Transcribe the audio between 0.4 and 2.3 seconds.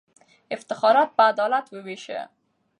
افتخارات په عدالت ووېشه.